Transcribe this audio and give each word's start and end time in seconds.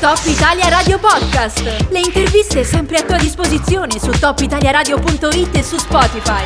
Top 0.00 0.20
Italia 0.26 0.68
Radio 0.68 0.96
Podcast. 1.00 1.60
Le 1.88 1.98
interviste 1.98 2.62
sempre 2.62 2.98
a 2.98 3.02
tua 3.02 3.16
disposizione 3.16 3.98
su 3.98 4.10
topitaliaradio.it 4.10 5.56
e 5.56 5.62
su 5.64 5.76
Spotify. 5.76 6.44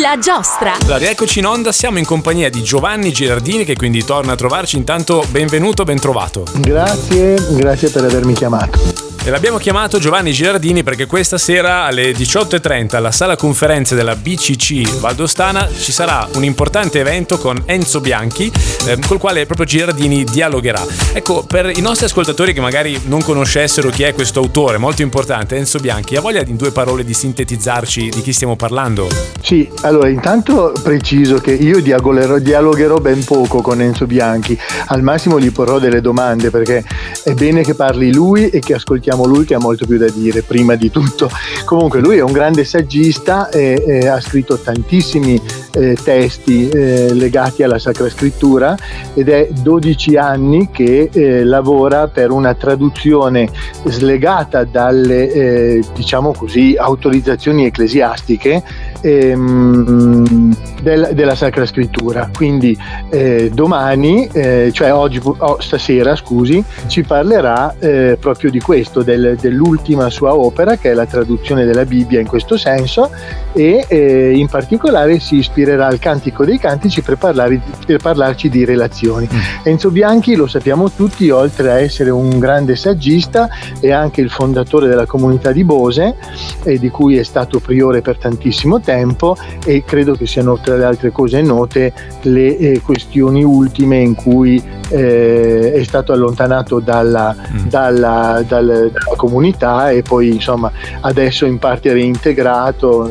La 0.00 0.18
giostra. 0.18 0.74
Allora, 0.80 0.96
rieccoci 0.96 1.38
in 1.38 1.46
onda, 1.46 1.70
siamo 1.70 1.98
in 1.98 2.04
compagnia 2.04 2.50
di 2.50 2.64
Giovanni 2.64 3.12
Girardini 3.12 3.64
che 3.64 3.76
quindi 3.76 4.04
torna 4.04 4.32
a 4.32 4.36
trovarci. 4.36 4.76
Intanto 4.76 5.24
benvenuto, 5.30 5.84
ben 5.84 6.00
trovato. 6.00 6.44
Grazie, 6.56 7.36
grazie 7.50 7.90
per 7.90 8.02
avermi 8.02 8.32
chiamato. 8.32 9.09
E 9.22 9.28
l'abbiamo 9.28 9.58
chiamato 9.58 9.98
Giovanni 9.98 10.32
Girardini 10.32 10.82
perché 10.82 11.04
questa 11.04 11.36
sera 11.36 11.82
alle 11.82 12.12
18.30 12.12 12.96
alla 12.96 13.10
sala 13.10 13.36
conferenze 13.36 13.94
della 13.94 14.16
BCC 14.16 14.98
Valdostana 14.98 15.68
ci 15.68 15.92
sarà 15.92 16.26
un 16.36 16.44
importante 16.44 17.00
evento 17.00 17.36
con 17.36 17.62
Enzo 17.66 18.00
Bianchi 18.00 18.50
eh, 18.86 18.98
col 19.06 19.18
quale 19.18 19.44
proprio 19.44 19.66
Girardini 19.66 20.24
dialogherà. 20.24 20.82
Ecco, 21.12 21.44
per 21.46 21.70
i 21.76 21.82
nostri 21.82 22.06
ascoltatori 22.06 22.54
che 22.54 22.62
magari 22.62 22.98
non 23.04 23.22
conoscessero 23.22 23.90
chi 23.90 24.04
è 24.04 24.14
questo 24.14 24.40
autore 24.40 24.78
molto 24.78 25.02
importante, 25.02 25.54
Enzo 25.54 25.80
Bianchi, 25.80 26.16
ha 26.16 26.22
voglia 26.22 26.42
in 26.46 26.56
due 26.56 26.70
parole 26.70 27.04
di 27.04 27.12
sintetizzarci 27.12 28.08
di 28.08 28.22
chi 28.22 28.32
stiamo 28.32 28.56
parlando? 28.56 29.06
Sì, 29.42 29.70
allora 29.82 30.08
intanto 30.08 30.72
preciso 30.82 31.40
che 31.40 31.52
io 31.52 31.82
dialogherò, 31.82 32.38
dialogherò 32.38 32.96
ben 32.96 33.22
poco 33.22 33.60
con 33.60 33.82
Enzo 33.82 34.06
Bianchi, 34.06 34.58
al 34.86 35.02
massimo 35.02 35.38
gli 35.38 35.52
porrò 35.52 35.78
delle 35.78 36.00
domande 36.00 36.48
perché 36.48 36.82
è 37.22 37.34
bene 37.34 37.62
che 37.62 37.74
parli 37.74 38.14
lui 38.14 38.48
e 38.48 38.60
che 38.60 38.72
ascoltiamo 38.74 39.08
ascoltiamo 39.10 39.24
lui 39.26 39.44
che 39.44 39.54
ha 39.54 39.58
molto 39.58 39.86
più 39.86 39.98
da 39.98 40.08
dire 40.08 40.42
prima 40.42 40.74
di 40.74 40.90
tutto. 40.90 41.28
Comunque 41.64 42.00
lui 42.00 42.18
è 42.18 42.22
un 42.22 42.32
grande 42.32 42.64
saggista 42.64 43.48
e, 43.48 43.82
e 43.86 44.06
ha 44.06 44.20
scritto 44.20 44.58
tantissimi 44.58 45.40
eh, 45.72 45.96
testi 46.02 46.68
eh, 46.68 47.12
legati 47.14 47.62
alla 47.62 47.78
Sacra 47.78 48.08
Scrittura 48.08 48.76
ed 49.14 49.28
è 49.28 49.48
12 49.50 50.16
anni 50.16 50.68
che 50.70 51.10
eh, 51.12 51.44
lavora 51.44 52.08
per 52.08 52.30
una 52.30 52.54
traduzione 52.54 53.48
slegata 53.84 54.64
dalle 54.64 55.32
eh, 55.32 55.84
diciamo 55.94 56.32
così 56.32 56.76
autorizzazioni 56.78 57.64
ecclesiastiche 57.66 58.62
ehm, 59.00 60.54
del, 60.82 61.10
della 61.12 61.34
Sacra 61.34 61.66
Scrittura. 61.66 62.30
Quindi 62.34 62.76
eh, 63.10 63.50
domani, 63.52 64.28
eh, 64.32 64.70
cioè 64.72 64.92
oggi, 64.92 65.20
oh, 65.22 65.60
stasera, 65.60 66.16
scusi, 66.16 66.62
ci 66.86 67.02
parlerà 67.02 67.74
proprio 68.18 68.50
di 68.50 68.60
questo, 68.60 69.02
del, 69.02 69.36
dell'ultima 69.40 70.10
sua 70.10 70.34
opera, 70.34 70.76
che 70.76 70.90
è 70.90 70.94
la 70.94 71.06
traduzione 71.06 71.64
della 71.64 71.84
Bibbia 71.84 72.20
in 72.20 72.26
questo 72.26 72.56
senso, 72.56 73.10
e 73.52 74.32
in 74.34 74.48
particolare 74.48 75.18
si 75.18 75.42
ispirerà 75.60 75.86
al 75.86 75.98
Cantico 75.98 76.44
dei 76.44 76.58
Cantici 76.58 77.02
per, 77.02 77.16
parlare, 77.16 77.60
per 77.84 77.98
parlarci 77.98 78.48
di 78.48 78.64
relazioni. 78.64 79.28
Mm. 79.32 79.38
Enzo 79.64 79.90
Bianchi, 79.90 80.34
lo 80.34 80.46
sappiamo 80.46 80.90
tutti, 80.90 81.28
oltre 81.30 81.70
a 81.70 81.78
essere 81.78 82.10
un 82.10 82.38
grande 82.38 82.76
saggista, 82.76 83.48
è 83.78 83.90
anche 83.90 84.20
il 84.20 84.30
fondatore 84.30 84.88
della 84.88 85.06
comunità 85.06 85.52
di 85.52 85.64
Bose, 85.64 86.16
di 86.64 86.88
cui 86.88 87.16
è 87.16 87.22
stato 87.22 87.60
priore 87.60 88.00
per 88.00 88.16
tantissimo 88.16 88.80
tempo 88.80 89.36
e 89.64 89.84
credo 89.84 90.14
che 90.14 90.26
siano 90.26 90.58
tra 90.58 90.76
le 90.76 90.84
altre 90.84 91.10
cose 91.10 91.42
note 91.42 91.92
le 92.22 92.56
eh, 92.56 92.80
questioni 92.80 93.44
ultime 93.44 93.98
in 93.98 94.14
cui 94.14 94.62
eh, 94.88 95.72
è 95.72 95.84
stato 95.84 96.12
allontanato 96.12 96.80
dalla, 96.80 97.34
mm. 97.34 97.66
dalla, 97.68 98.42
dal, 98.46 98.66
dalla, 98.66 99.16
comunità 99.16 99.90
e 99.90 100.02
poi 100.02 100.30
insomma 100.30 100.70
adesso 101.00 101.44
in 101.44 101.58
parte 101.58 101.92
reintegrato 101.92 103.10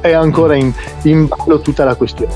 è 0.00 0.12
ancora 0.12 0.54
in, 0.54 0.72
in 1.02 1.26
ballo 1.26 1.60
tutta 1.60 1.84
la 1.84 1.94
questione. 1.94 2.32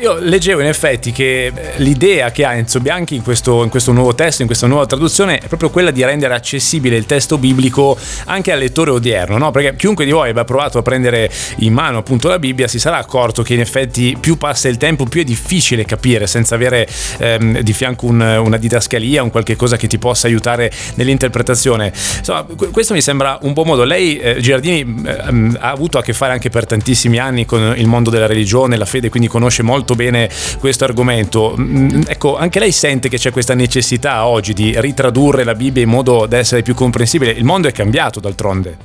Io 0.00 0.18
leggevo 0.18 0.60
in 0.60 0.66
effetti 0.66 1.12
che 1.12 1.46
eh, 1.46 1.52
l'idea 1.76 2.30
che 2.30 2.44
ha 2.44 2.54
Enzo 2.54 2.80
Bianchi 2.80 3.14
in 3.14 3.22
questo, 3.22 3.62
in 3.62 3.68
questo 3.68 3.92
nuovo 3.92 4.14
testo, 4.14 4.40
in 4.40 4.48
questa 4.48 4.66
nuova 4.66 4.86
traduzione, 4.86 5.38
è 5.38 5.46
proprio 5.46 5.70
quella 5.70 5.90
di 5.90 6.04
rendere 6.04 6.34
accessibile 6.34 6.96
il 6.96 7.06
testo 7.06 7.38
biblico 7.38 7.96
anche 8.26 8.52
al 8.52 8.58
lettore 8.58 8.90
odierno, 8.90 9.38
no? 9.38 9.50
perché 9.50 9.76
chiunque 9.76 10.04
di 10.04 10.10
voi 10.10 10.30
abbia 10.30 10.44
provato 10.44 10.78
a 10.78 10.82
prendere 10.82 11.30
in 11.58 11.72
mano 11.72 11.98
appunto 11.98 12.28
la 12.28 12.38
Bibbia 12.38 12.68
si 12.68 12.78
sarà 12.78 12.98
accorto 12.98 13.42
che 13.42 13.54
in 13.54 13.60
effetti 13.60 14.16
più 14.18 14.36
passa 14.36 14.68
il 14.68 14.76
tempo 14.76 15.04
più 15.04 15.20
è 15.20 15.24
difficile 15.24 15.84
capire 15.84 16.26
senza 16.26 16.54
avere 16.54 16.88
ehm, 17.18 17.60
di 17.60 17.72
fianco 17.72 18.06
un, 18.06 18.20
una 18.20 18.56
didascalia, 18.56 19.22
un 19.22 19.30
qualche 19.30 19.56
cosa 19.56 19.76
che 19.76 19.86
ti 19.86 19.98
possa 19.98 20.26
aiutare 20.26 20.70
nell'interpretazione. 20.94 21.92
Insomma, 22.18 22.46
questo 22.70 22.94
mi 22.94 23.00
sembra 23.00 23.38
un 23.42 23.52
buon 23.52 23.66
modo. 23.66 23.84
Lei, 23.84 24.18
eh, 24.18 24.40
Girardini, 24.40 25.02
eh, 25.06 25.58
ha 25.58 25.70
avuto 25.70 25.98
a 25.98 26.02
che 26.02 26.12
fare 26.12 26.32
anche 26.32 26.48
per 26.48 26.66
tantissimi 26.86 27.18
anni 27.18 27.44
con 27.44 27.74
il 27.76 27.88
mondo 27.88 28.10
della 28.10 28.28
religione, 28.28 28.76
la 28.76 28.84
fede, 28.84 29.08
quindi 29.08 29.28
conosce 29.28 29.64
molto 29.64 29.96
bene 29.96 30.28
questo 30.60 30.84
argomento. 30.84 31.56
Mm, 31.58 32.02
ecco, 32.06 32.36
anche 32.36 32.60
lei 32.60 32.70
sente 32.70 33.08
che 33.08 33.16
c'è 33.16 33.32
questa 33.32 33.54
necessità 33.54 34.26
oggi 34.26 34.52
di 34.52 34.72
ritradurre 34.80 35.42
la 35.42 35.54
Bibbia 35.54 35.82
in 35.82 35.88
modo 35.88 36.26
da 36.26 36.38
essere 36.38 36.62
più 36.62 36.74
comprensibile. 36.74 37.32
Il 37.32 37.44
mondo 37.44 37.66
è 37.66 37.72
cambiato 37.72 38.20
d'altronde. 38.20 38.76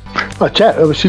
Ma, 0.42 0.52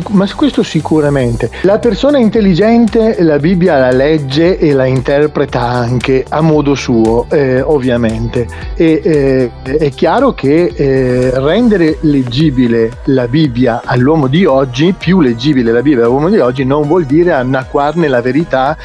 ma 0.09 0.29
questo 0.35 0.63
sicuramente. 0.63 1.51
La 1.63 1.79
persona 1.79 2.19
intelligente 2.19 3.17
la 3.23 3.39
Bibbia 3.39 3.79
la 3.79 3.91
legge 3.91 4.59
e 4.59 4.73
la 4.75 4.85
interpreta 4.85 5.63
anche 5.63 6.27
a 6.29 6.43
modo 6.43 6.75
suo, 6.75 7.27
eh, 7.31 7.63
ovviamente. 7.63 8.47
E, 8.75 9.01
eh, 9.03 9.79
è 9.79 9.89
chiaro 9.91 10.35
che 10.35 10.73
eh, 10.75 11.31
rendere 11.41 11.97
leggibile 12.01 12.99
la 13.05 13.27
Bibbia 13.27 13.81
all'uomo 13.83 14.27
di 14.27 14.45
oggi, 14.45 14.95
più 14.99 15.23
leggibile 15.23 15.73
la 15.73 15.81
Bibbia 15.81 16.05
all'uomo 16.05 16.29
di 16.29 16.39
oggi, 16.39 16.65
non 16.65 16.82
vuol 16.83 17.05
dire 17.05 17.33
annacquarne 17.33 18.09
la 18.09 18.21
verità 18.21 18.77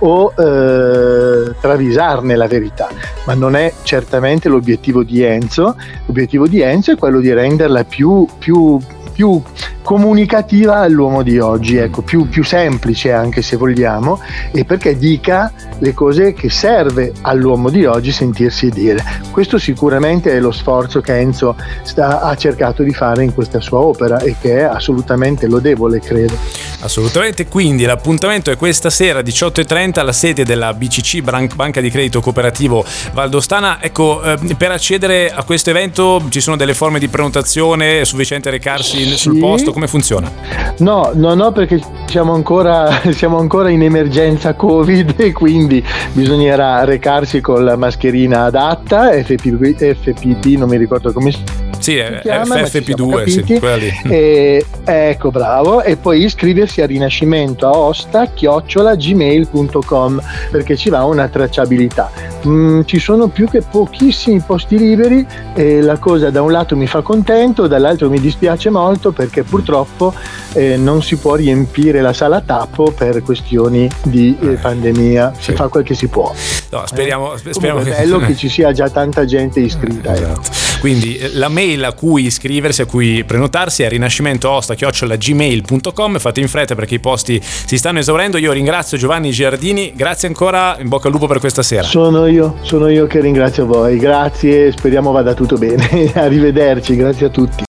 o 0.00 0.32
eh, 0.36 1.54
travisarne 1.60 2.36
la 2.36 2.46
verità, 2.46 2.88
ma 3.26 3.34
non 3.34 3.56
è 3.56 3.72
certamente 3.82 4.48
l'obiettivo 4.48 5.02
di 5.02 5.22
Enzo. 5.22 5.76
L'obiettivo 6.06 6.46
di 6.46 6.60
Enzo 6.60 6.92
è 6.92 6.96
quello 6.96 7.20
di 7.20 7.32
renderla 7.32 7.84
più, 7.84 8.26
più 8.38 8.78
più 9.14 9.40
comunicativa 9.84 10.78
all'uomo 10.78 11.22
di 11.22 11.38
oggi, 11.38 11.76
ecco, 11.76 12.00
più, 12.00 12.26
più, 12.28 12.42
semplice 12.42 13.12
anche 13.12 13.42
se 13.42 13.56
vogliamo, 13.56 14.18
e 14.50 14.64
perché 14.64 14.96
dica 14.96 15.52
le 15.78 15.92
cose 15.92 16.32
che 16.32 16.48
serve 16.48 17.12
all'uomo 17.20 17.68
di 17.68 17.84
oggi 17.84 18.10
sentirsi 18.10 18.70
dire. 18.70 19.04
Questo 19.30 19.58
sicuramente 19.58 20.32
è 20.32 20.40
lo 20.40 20.52
sforzo 20.52 21.00
che 21.00 21.18
Enzo 21.18 21.54
sta, 21.82 22.20
ha 22.22 22.34
cercato 22.34 22.82
di 22.82 22.92
fare 22.92 23.22
in 23.24 23.34
questa 23.34 23.60
sua 23.60 23.78
opera 23.78 24.18
e 24.20 24.34
che 24.40 24.58
è 24.58 24.62
assolutamente 24.62 25.46
lodevole, 25.46 26.00
credo. 26.00 26.34
Assolutamente, 26.80 27.46
quindi 27.46 27.84
l'appuntamento 27.84 28.50
è 28.50 28.56
questa 28.56 28.90
sera 28.90 29.20
18.30 29.20 29.98
alla 29.98 30.12
sede 30.12 30.44
della 30.44 30.72
BCC 30.72 31.20
Banca 31.54 31.80
di 31.80 31.90
Credito 31.90 32.20
Cooperativo 32.20 32.84
Valdostana. 33.12 33.82
Ecco, 33.82 34.22
eh, 34.22 34.54
per 34.56 34.70
accedere 34.70 35.30
a 35.30 35.42
questo 35.44 35.70
evento 35.70 36.22
ci 36.30 36.40
sono 36.40 36.56
delle 36.56 36.74
forme 36.74 36.98
di 36.98 37.08
prenotazione, 37.08 38.00
è 38.00 38.04
sufficiente 38.04 38.50
recarsi 38.50 39.03
sì. 39.12 39.18
sul 39.18 39.38
posto, 39.38 39.72
come 39.72 39.86
funziona? 39.86 40.30
No, 40.78 41.10
no, 41.14 41.34
no, 41.34 41.52
perché 41.52 41.80
siamo 42.06 42.34
ancora, 42.34 43.00
siamo 43.12 43.38
ancora 43.38 43.70
in 43.70 43.82
emergenza 43.82 44.54
Covid 44.54 45.14
e 45.16 45.32
quindi 45.32 45.84
bisognerà 46.12 46.84
recarsi 46.84 47.40
con 47.40 47.64
la 47.64 47.76
mascherina 47.76 48.44
adatta, 48.44 49.10
FPP, 49.10 49.94
FPP 49.94 50.44
non 50.58 50.68
mi 50.68 50.76
ricordo 50.76 51.12
come 51.12 51.30
si 51.30 51.42
sì, 51.84 51.96
FFP2, 51.96 53.26
sì, 53.26 53.58
quella 53.58 53.76
lì. 53.76 53.92
E, 54.14 54.64
ecco, 54.84 55.30
bravo. 55.30 55.82
E 55.82 55.96
poi 55.96 56.24
iscriversi 56.24 56.80
a 56.80 56.86
Rinascimento 56.86 57.66
a 57.66 57.76
Osta, 57.76 58.26
chiocciola, 58.26 58.94
gmail.com 58.94 60.22
perché 60.50 60.76
ci 60.76 60.88
va 60.88 61.04
una 61.04 61.28
tracciabilità. 61.28 62.10
Mm, 62.46 62.82
ci 62.84 62.98
sono 62.98 63.28
più 63.28 63.48
che 63.48 63.62
pochissimi 63.62 64.40
posti 64.40 64.78
liberi 64.78 65.26
e 65.54 65.80
la 65.80 65.98
cosa 65.98 66.30
da 66.30 66.42
un 66.42 66.52
lato 66.52 66.76
mi 66.76 66.86
fa 66.86 67.02
contento, 67.02 67.66
dall'altro 67.66 68.08
mi 68.08 68.20
dispiace 68.20 68.70
molto 68.70 69.12
perché 69.12 69.42
purtroppo 69.42 70.14
eh, 70.52 70.76
non 70.76 71.02
si 71.02 71.16
può 71.16 71.34
riempire 71.34 72.00
la 72.00 72.12
sala 72.12 72.40
tappo 72.40 72.92
per 72.92 73.22
questioni 73.22 73.88
di 74.02 74.36
eh, 74.40 74.46
pandemia, 74.54 75.34
si 75.38 75.52
fa 75.52 75.68
quel 75.68 75.84
che 75.84 75.94
si 75.94 76.06
può. 76.06 76.32
No, 76.70 76.82
speriamo, 76.86 77.34
eh? 77.34 77.52
speriamo 77.52 77.82
che... 77.82 77.94
È 77.94 78.00
bello 78.00 78.18
che 78.24 78.34
ci 78.36 78.48
sia 78.48 78.72
già 78.72 78.88
tanta 78.88 79.24
gente 79.24 79.60
iscritta. 79.60 80.14
Ecco. 80.14 80.40
Esatto. 80.40 80.63
Quindi 80.84 81.16
eh, 81.16 81.30
la 81.32 81.48
mail 81.48 81.82
a 81.82 81.94
cui 81.94 82.26
iscriversi, 82.26 82.82
a 82.82 82.84
cui 82.84 83.24
prenotarsi 83.24 83.84
è 83.84 83.88
rinascimentoosta.gmail.com 83.88 86.18
fate 86.18 86.40
in 86.40 86.48
fretta 86.48 86.74
perché 86.74 86.96
i 86.96 86.98
posti 86.98 87.40
si 87.42 87.78
stanno 87.78 88.00
esaurendo. 88.00 88.36
Io 88.36 88.52
ringrazio 88.52 88.98
Giovanni 88.98 89.30
Giardini, 89.30 89.94
grazie 89.96 90.28
ancora, 90.28 90.76
in 90.78 90.88
bocca 90.88 91.06
al 91.06 91.14
lupo 91.14 91.26
per 91.26 91.38
questa 91.38 91.62
sera. 91.62 91.84
Sono 91.84 92.26
io, 92.26 92.58
sono 92.60 92.90
io 92.90 93.06
che 93.06 93.22
ringrazio 93.22 93.64
voi, 93.64 93.96
grazie, 93.96 94.72
speriamo 94.72 95.10
vada 95.10 95.32
tutto 95.32 95.56
bene. 95.56 95.88
Arrivederci, 96.12 96.96
grazie 96.96 97.28
a 97.28 97.30
tutti. 97.30 97.64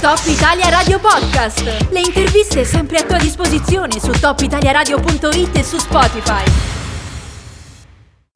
Top 0.00 0.20
Italia 0.28 0.68
Radio 0.68 1.00
Podcast. 1.00 1.64
Le 1.90 2.00
interviste 2.00 2.64
sempre 2.64 2.98
a 2.98 3.02
tua 3.02 3.18
disposizione 3.18 3.98
su 3.98 4.12
topitaliaradio.it 4.12 5.56
e 5.56 5.64
su 5.64 5.78
Spotify. 5.78 6.75